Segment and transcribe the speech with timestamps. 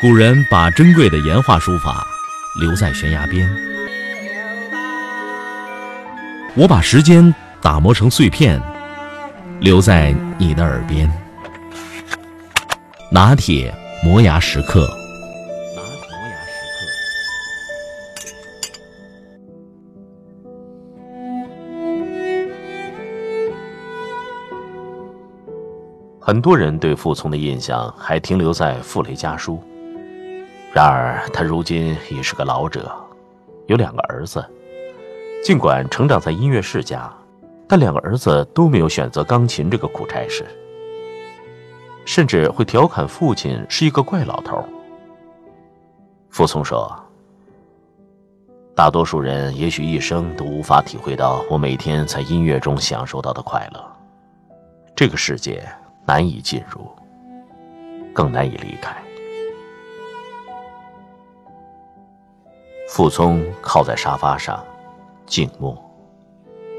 [0.00, 2.06] 古人把珍贵的岩画书法
[2.58, 3.46] 留在悬崖边，
[6.56, 8.58] 我把时间打磨成碎片，
[9.60, 11.06] 留在你的耳边。
[13.10, 14.88] 拿铁磨牙时刻。
[26.18, 29.62] 很多人对傅聪的印象还停留在《傅雷家书》。
[30.72, 32.94] 然而，他如今已是个老者，
[33.66, 34.44] 有两个儿子。
[35.42, 37.12] 尽管成长在音乐世家，
[37.66, 40.46] 但两个儿子都没有选择钢琴这个苦差事，
[42.04, 44.62] 甚至会调侃父亲是一个怪老头。
[46.28, 46.94] 傅聪说
[48.76, 53.84] ：“大多数人也许一生都无法体会到我每天在音乐中享受到的快乐。
[54.94, 55.66] 这个世界
[56.06, 56.88] 难以进入，
[58.14, 58.94] 更难以离开。”
[62.92, 64.62] 傅聪靠在沙发上，
[65.24, 65.80] 静默，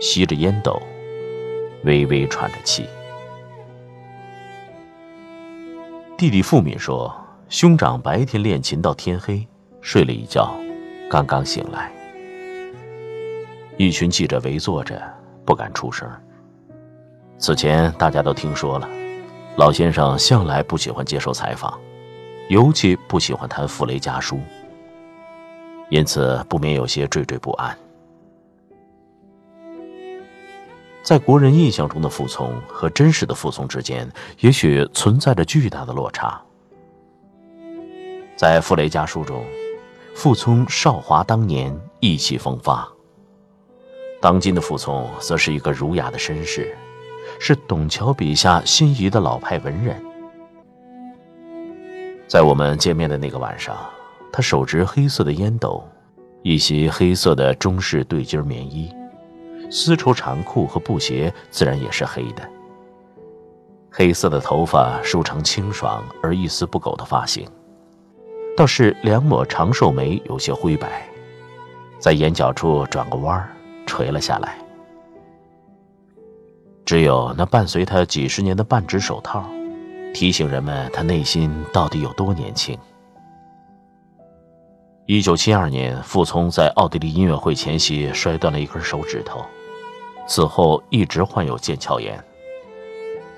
[0.01, 0.77] 吸着烟斗，
[1.85, 2.85] 微微喘着气。
[6.17, 7.15] 弟弟傅敏说
[7.47, 9.47] ：“兄长白天练琴到天黑，
[9.79, 10.53] 睡了一觉，
[11.09, 11.89] 刚刚醒来。
[13.77, 15.01] 一群记者围坐着，
[15.45, 16.05] 不敢出声。
[17.37, 18.89] 此前大家都听说了，
[19.55, 21.79] 老先生向来不喜欢接受采访，
[22.49, 24.35] 尤其不喜欢谈《傅雷家书》。”
[25.91, 27.77] 因此，不免有些惴惴不安。
[31.03, 36.41] 在国人印象中的傅聪和真实的傅聪之间，也许存在着巨大的落差。
[38.37, 39.43] 在《傅雷家书》中，
[40.15, 42.87] 傅聪少华当年，意气风发；
[44.21, 46.73] 当今的傅聪，则是一个儒雅的绅士，
[47.37, 50.01] 是董桥笔下心仪的老派文人。
[52.29, 53.75] 在我们见面的那个晚上。
[54.31, 55.83] 他手执黑色的烟斗，
[56.41, 58.93] 一袭黑色的中式对襟棉衣，
[59.69, 62.41] 丝绸长裤和布鞋自然也是黑的。
[63.91, 67.45] 黑色的头发梳成清爽而一丝不苟的发型，
[68.55, 71.05] 倒是两抹长寿眉有些灰白，
[71.99, 73.45] 在眼角处转个弯，
[73.85, 74.57] 垂了下来。
[76.85, 79.45] 只有那伴随他几十年的半指手套，
[80.13, 82.77] 提醒人们他内心到底有多年轻。
[85.07, 89.43] 一九七二年，傅聪在奥地利音乐会前夕摔断了一根手指头，
[90.27, 92.23] 此后一直患有腱鞘炎。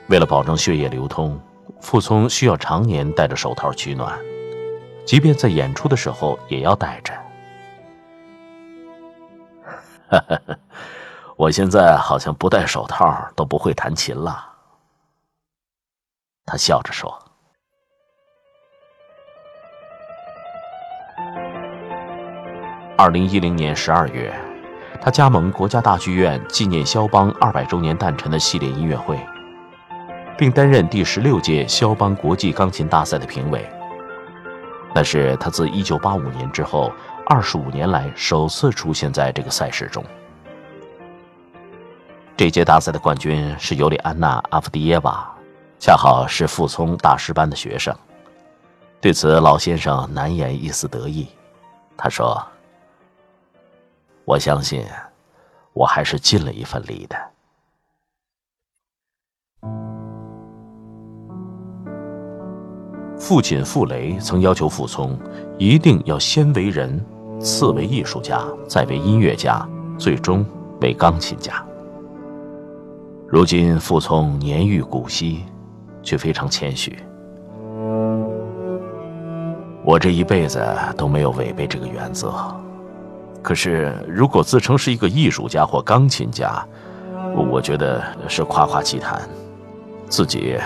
[0.08, 1.40] 为了保证血液流通，
[1.80, 4.20] 傅聪需要常年戴着手套取暖，
[5.06, 7.14] 即便在演出的时候也要戴着。
[10.10, 10.40] 哈 哈
[11.38, 14.46] 我现在好像不戴手套都不会弹琴了，
[16.46, 17.23] 他笑着说。
[22.96, 24.32] 二零一零年十二月，
[25.02, 29.20] 他加盟国家大剧院纪念肖邦二百周年诞辰的系列音乐会，
[30.38, 33.68] 并担任第十六届肖邦国际钢琴大赛的评委。
[34.94, 36.94] 那是他自一九八五年之后
[37.26, 40.04] 二十五年来首次出现在这个赛事中。
[42.38, 45.28] 这届大赛的冠军是尤里安娜·阿夫迪耶娃，
[45.80, 47.94] 恰好是傅聪大师班的学生。
[49.02, 51.28] 对此，老先生难掩一丝得意。
[51.98, 52.40] 他说。
[54.26, 54.86] 我相信，
[55.74, 57.18] 我还是尽了一份力的。
[63.20, 65.18] 父亲傅雷曾要求傅聪
[65.58, 67.04] 一定要先为人，
[67.40, 69.68] 次为艺术家，再为音乐家，
[69.98, 70.46] 最终
[70.82, 71.64] 为钢琴家。
[73.28, 75.44] 如今傅聪年逾古稀，
[76.02, 76.98] 却非常谦虚。
[79.86, 80.66] 我这一辈子
[80.98, 82.34] 都没有违背这个原则。
[83.44, 86.66] 可是，如果自称是一个艺术家或钢琴家，
[87.36, 89.22] 我觉得是夸夸其谈，
[90.08, 90.58] 自己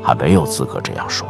[0.00, 1.26] 还没有资格这样说。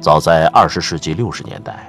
[0.00, 1.84] 早在二十世纪六十年代，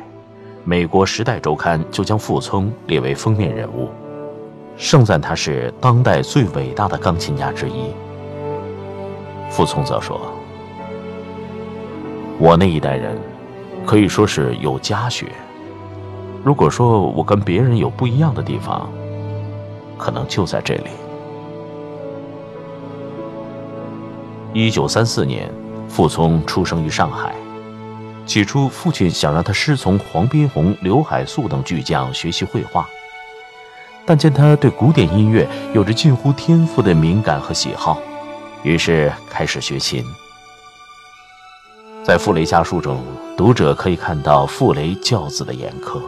[0.63, 3.89] 美国《时代周刊》就将傅聪列为封面人物，
[4.75, 7.93] 盛赞他是当代最伟大的钢琴家之一。
[9.51, 10.19] 傅聪则说
[12.39, 13.15] ：“我那一代人。”
[13.85, 15.27] 可以说是有家学。
[16.43, 18.89] 如果说我跟别人有不一样的地方，
[19.97, 20.89] 可能就在这里。
[24.53, 25.51] 一九三四年，
[25.87, 27.35] 傅聪出生于上海。
[28.25, 32.87] 起初，父亲想让他师从黄宾虹、刘海粟等巨匠学习绘画，
[34.05, 37.99] 但见他对古典音乐有着近乎天赋的敏感和喜好，
[38.63, 40.03] 于是开始学琴。
[42.05, 43.01] 在傅雷家书中，
[43.35, 45.99] 读者可以看到傅雷教子的严苛。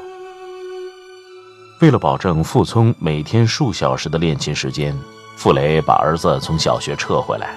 [1.81, 4.95] 为了保证傅聪每天数小时的练琴时间，
[5.37, 7.55] 傅雷把儿子从小学撤回来，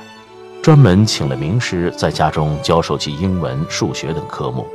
[0.62, 4.66] 专门请了名师在家中教授其英文、数学等科目。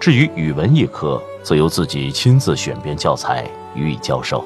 [0.00, 4.44] 至于语文一科，则由自己亲自选编教材予以教授。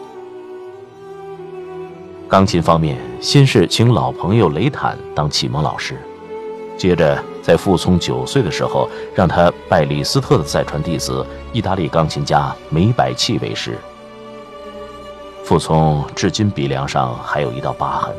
[2.28, 5.96] 钢琴方面，先是请老朋友雷坦当启蒙老师。
[6.76, 13.78] 接着，在傅聪九岁的时候，让他拜李斯特的再传弟子、意大利钢琴家梅百器为师。
[15.44, 18.12] 傅聪至今鼻梁上还有一道疤痕，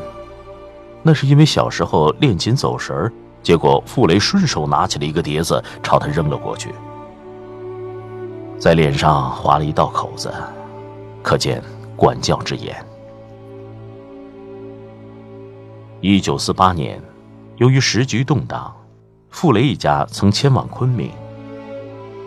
[1.04, 3.12] 那是因为小时候练琴走神儿，
[3.44, 6.74] 结果傅雷顺手拿起了一个碟子朝他扔了过去，
[8.58, 10.34] 在脸上划了一道口子，
[11.22, 11.62] 可见
[11.98, 12.74] 管教之严。
[16.00, 16.98] 一九四八年。
[17.58, 18.72] 由于时局动荡，
[19.40, 21.12] 傅雷一家曾迁往昆明。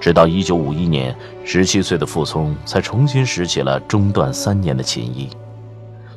[0.00, 1.12] 直到一九五一年，
[1.44, 5.28] 十七岁的傅聪才重新拾起了中断三年的琴艺，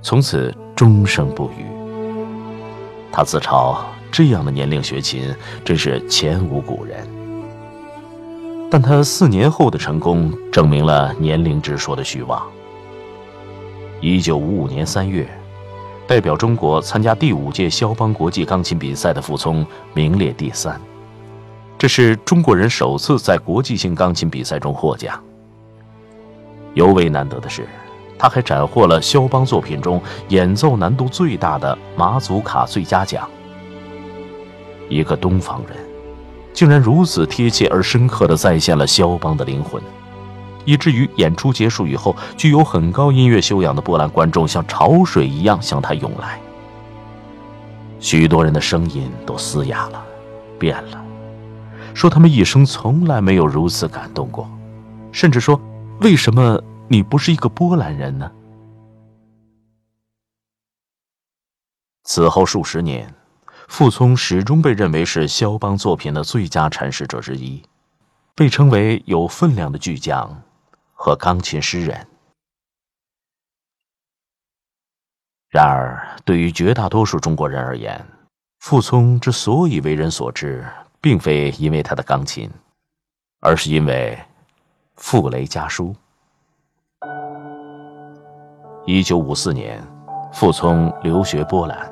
[0.03, 1.65] 从此终生不渝。
[3.11, 3.75] 他自嘲
[4.11, 5.33] 这样的年龄学琴
[5.65, 6.97] 真是前无古人。
[8.69, 12.39] 但他四年后的成功证明了年龄之说的虚妄。
[13.99, 15.27] 一九五五年三月。
[16.05, 20.79] 代表中国参加第五届肖邦国际钢琴比赛的傅聪名列第三，
[21.77, 25.17] 这是中国人首次在国际性钢琴比赛中获奖。
[26.73, 27.67] 尤为难得的是，
[28.19, 33.27] 他还斩获了肖邦作品中演奏难度最大的马祖卡最佳奖。
[34.89, 35.77] 一个东方人，
[36.51, 39.81] 竟然如此贴切而深刻地再现了肖邦的灵魂。
[40.65, 46.39] 以至于演出结束以后，具有很高音乐修养的波兰观众像潮水一样向他涌来。
[47.99, 50.03] 许多人的声音都嘶哑了，
[50.59, 51.05] 变了，
[51.93, 54.49] 说他们一生从来没有如此感动过，
[55.11, 55.59] 甚至说
[56.01, 58.29] ：“为什么你不是一个波兰人呢？”
[62.03, 63.15] 此后数十年，
[63.69, 67.63] 傅聪始终被认为是肖邦作品的最佳阐释者之一，
[68.35, 70.41] 被称为有分量的巨匠。
[70.93, 72.07] 和钢琴诗人。
[75.49, 78.03] 然而，对于绝大多数中国人而言，
[78.59, 80.65] 傅聪之所以为人所知，
[80.99, 82.49] 并非因为他的钢琴，
[83.39, 84.17] 而是因为
[84.95, 85.93] 《傅雷家书》。
[88.85, 89.79] 一九五四年，
[90.33, 91.91] 傅聪留学波兰，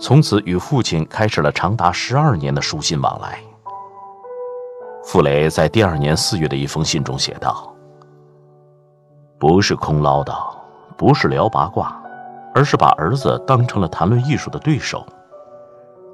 [0.00, 3.38] 从此与父亲开始了长达十二年的书信往来。
[5.04, 7.72] 傅雷在第二年四月的一封信中写道。
[9.40, 10.54] 不是空唠叨，
[10.98, 11.98] 不是聊八卦，
[12.54, 15.02] 而是把儿子当成了谈论艺术的对手，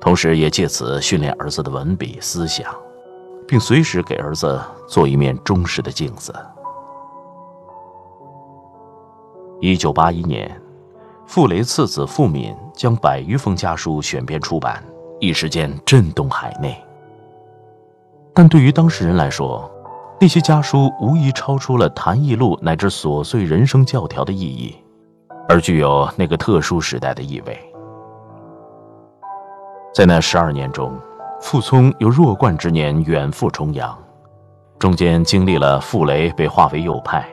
[0.01, 2.73] 同时也借此训练儿子的文笔思想，
[3.45, 6.33] 并随时给儿子做一面忠实的镜子。
[9.61, 10.63] 一九八一年，
[11.27, 14.81] 傅雷次子傅敏将百余封家书选编出版，
[15.19, 16.81] 一时间震动海内。
[18.33, 19.69] 但对于当事人来说，
[20.19, 24.75] 那些家书无疑超出了谈艺录乃至琐碎人生教条的意义，
[25.47, 27.59] 而具有那个特殊时代的意味。
[29.95, 30.99] 在那十二年中，
[31.41, 33.97] 傅聪由弱冠之年远赴重洋，
[34.79, 37.29] 中间经历了傅雷被划为右派、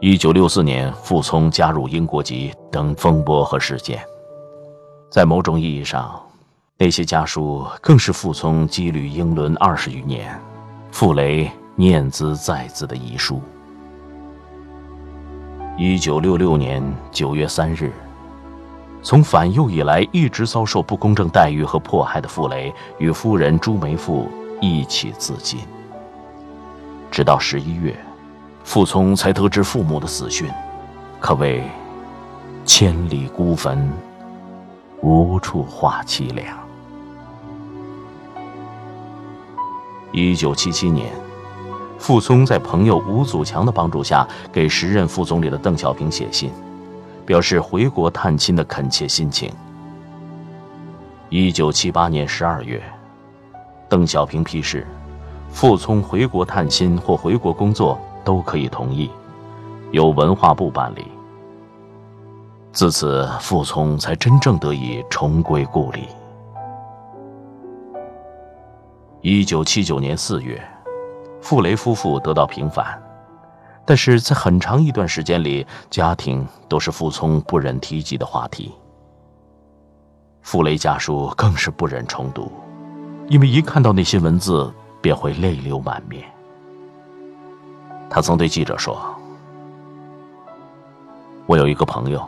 [0.00, 4.02] 一九六四年傅聪加入英国籍等风波和事件。
[5.10, 6.18] 在某种意义上，
[6.78, 10.34] 那些家书更是傅聪羁旅英伦二十余年，
[10.90, 11.50] 傅雷。
[11.74, 13.40] 念兹在兹的遗书。
[15.78, 17.90] 一九六六年九月三日，
[19.02, 24.26] 从反右以来一直遭受不公正待遇和迫害的傅雷与夫人朱梅馥
[24.60, 25.60] 一起自尽。
[27.10, 27.96] 直到十一月，
[28.64, 30.50] 傅聪才得知父母的死讯，
[31.20, 31.62] 可谓
[32.66, 33.90] 千里孤坟，
[35.00, 36.54] 无处话凄凉。
[40.12, 41.21] 一九七七年。
[42.02, 46.50] 傅聪在朋友吴祖强的帮助下，给时任副总理的邓小平写信，
[47.24, 49.48] 表示回国探亲的恳切心情。
[51.28, 52.82] 一九七八年十二月，
[53.88, 54.84] 邓小平批示，
[55.48, 59.08] 傅聪回国探亲或回国工作都可以同意，
[59.92, 61.06] 由文化部办理。
[62.72, 66.08] 自此，傅聪才真正得以重归故里。
[69.20, 70.60] 一九七九年四月。
[71.42, 73.02] 傅雷夫妇得到平反，
[73.84, 78.72] 但是在很长一段时间里，家庭都是傅聪不忍提及的话题。
[80.40, 82.50] 傅雷家书更是不忍重读，
[83.28, 86.24] 因为一看到那些文字，便会泪流满面。
[88.08, 88.96] 他曾对记者说
[91.46, 92.24] ：“我有一个朋友，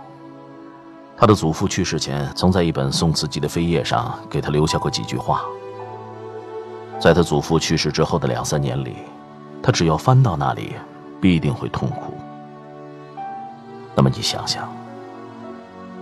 [1.16, 5.42] 他的祖父去世前，曾在一本宋词集的扉页上给他留下过几句话。
[7.04, 8.96] 在他祖父去世之后的两三年里，
[9.62, 10.73] 他只要翻到那里，
[11.20, 12.14] 必定会痛苦。
[13.94, 14.66] 那么你想想，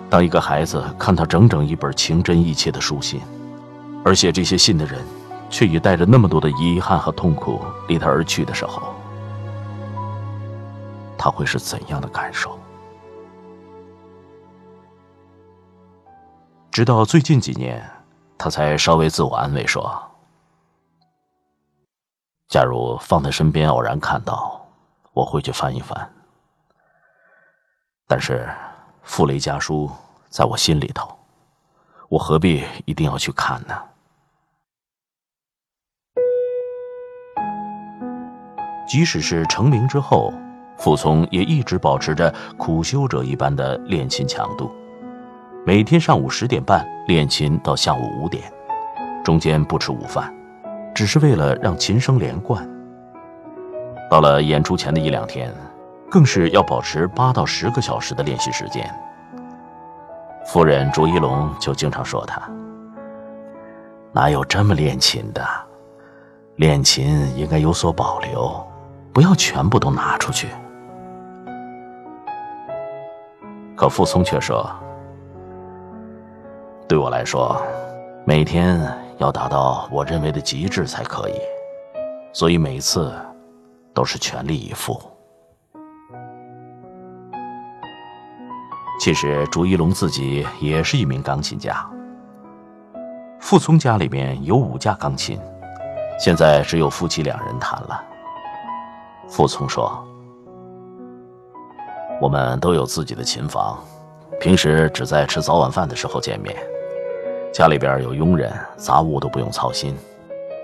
[0.08, 3.20] 当一个孩子看到整整一本情真意切的书信，
[4.04, 5.04] 而写这些信的人，
[5.50, 8.94] 却已带着那么多的遗憾和痛苦离他而去的时候，
[11.18, 12.56] 他会是怎样的感受？
[16.70, 17.84] 直到最近几年，
[18.38, 20.00] 他才稍微自我安慰说
[22.52, 24.60] ：“假如放在身边，偶然看到，
[25.14, 26.12] 我会去翻一翻。
[28.06, 28.46] 但是，
[29.02, 29.90] 傅雷家书
[30.28, 31.08] 在我心里头，
[32.10, 33.74] 我何必一定要去看呢？”
[38.86, 40.30] 即使是成名之后，
[40.76, 44.70] 傅聪也一直保持着苦修者一般的练琴强度，
[45.64, 48.52] 每天上午十点半练琴到下午五点，
[49.24, 50.30] 中间不吃午饭，
[50.94, 52.68] 只是为了让琴声连贯。
[54.10, 55.52] 到了演出前的一两天，
[56.10, 58.88] 更是要保持八到十个小时的练习时间。
[60.46, 62.42] 夫人卓一龙就经常说他
[64.12, 65.42] ：“哪有这么练琴的？
[66.56, 68.64] 练琴应该有所保留。”
[69.14, 70.48] 不要全部都拿出去。
[73.76, 74.66] 可傅聪却说
[76.88, 77.60] ：“对我来说，
[78.24, 78.80] 每天
[79.18, 81.34] 要达到我认为的极致才可以，
[82.32, 83.12] 所以每次
[83.94, 85.00] 都是全力以赴。”
[89.00, 91.84] 其实，朱一龙自己也是一名钢琴家。
[93.40, 95.36] 傅聪家里面有五架钢琴，
[96.20, 98.00] 现在只有夫妻两人弹了。
[99.28, 99.92] 傅聪说
[102.22, 103.82] ：“我们都有自己的琴房，
[104.40, 106.56] 平时只在吃早晚饭的时候见面。
[107.52, 109.94] 家里边有佣人，杂物都不用操心。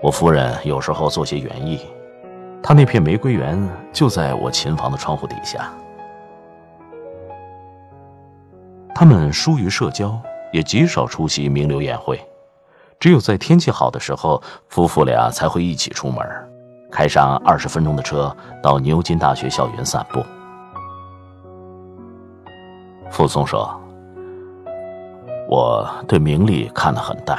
[0.03, 1.81] 我夫人有时候做些园艺，
[2.63, 5.71] 她那片玫瑰园就在我琴房的窗户底下。
[8.95, 10.19] 他们疏于社交，
[10.51, 12.19] 也极少出席名流宴会，
[12.99, 16.27] 只有在天气好的时候，夫妇俩才会一起出门。”
[16.91, 20.25] 开上二十分钟的车到牛津大学校园散步。
[23.11, 23.79] 傅松说
[25.49, 27.39] ：“我对名利看得很淡，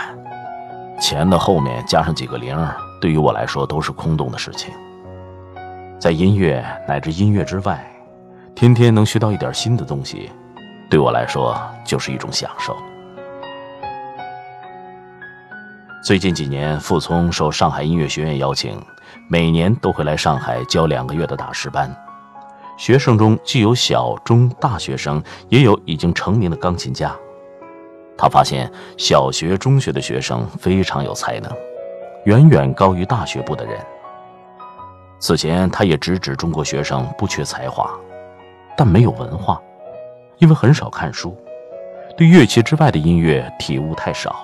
[1.00, 2.58] 钱的后面加上几个零，
[3.00, 4.74] 对于我来说都是空洞的事情。
[6.00, 7.88] 在音乐乃至音乐之外，
[8.56, 10.32] 天天能学到一点新的东西，
[10.90, 12.76] 对我来说就是一种享受。”
[16.04, 18.76] 最近几年，傅聪受上海音乐学院邀请，
[19.28, 21.96] 每年都会来上海教两个月的大师班。
[22.76, 27.16] 学生中既有小中大学生，也有已经成名的钢琴家。
[28.22, 31.50] 他发现小学、中学的学生非常有才能，
[32.26, 33.80] 远远高于大学部的人。
[35.20, 37.90] 此前，他也直指中国学生不缺才华，
[38.76, 39.62] 但没有文化，
[40.38, 41.34] 因为很少看书，
[42.18, 44.44] 对乐器之外的音乐体悟太少。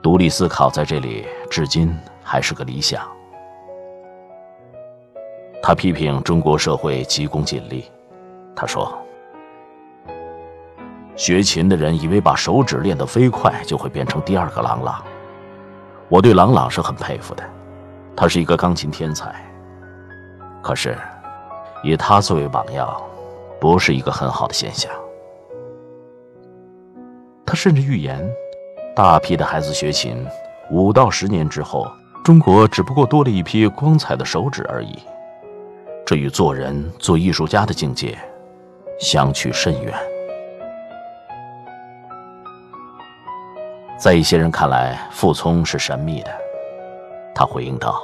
[0.00, 3.02] 独立思考在这里至今还是个理想。
[5.60, 7.90] 他批评中国社会急功近利。
[8.54, 8.96] 他说
[11.20, 15.04] ：“学琴的人以为把手指练得飞快就会变成第二个郎朗。
[16.08, 17.44] 我对郎朗是很佩服的，
[18.16, 19.34] 他是一个钢琴天才。
[20.62, 20.96] 可是，
[21.84, 22.98] 以他作为榜样，
[23.60, 24.90] 不是一个很好的现象。”
[27.44, 28.26] 他甚至预言。
[28.96, 30.26] 大批的孩子学琴，
[30.70, 31.86] 五到十年之后，
[32.24, 34.98] 中国只不过多了一批光彩的手指而已。
[36.06, 38.18] 这与做人、做艺术家的境界
[38.98, 39.94] 相去甚远。
[44.00, 46.30] 在一些人看来，傅聪是神秘的。
[47.34, 48.02] 他回应道：“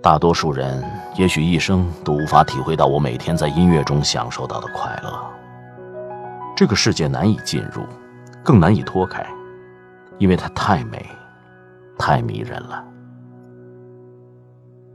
[0.00, 5.20] 大多数人也许一生都无法体会到我每天在音乐中享受到的快乐。
[6.56, 7.82] 这个世界难以进入。”
[8.42, 9.24] 更难以脱开，
[10.16, 11.04] 因为它太美，
[11.98, 12.82] 太迷人了。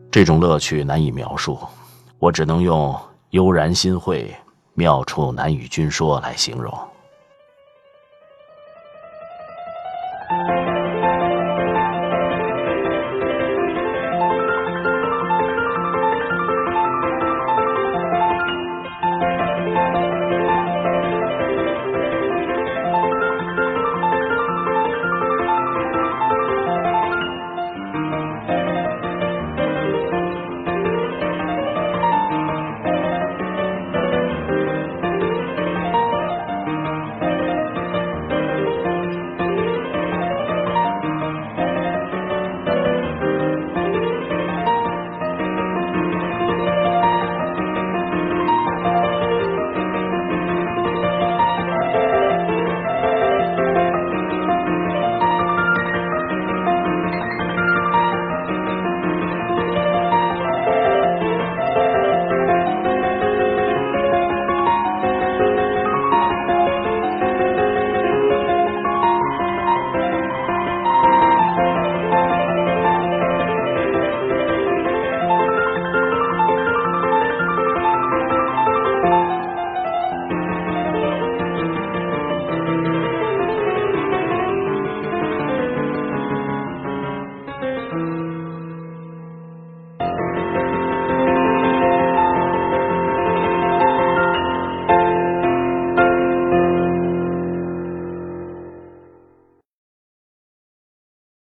[0.10, 1.60] 这种乐趣难以描述，
[2.18, 2.98] 我只能用
[3.30, 4.36] 悠然心会、
[4.74, 6.74] 妙处难与君说来形容。
[10.30, 10.75] Thank you.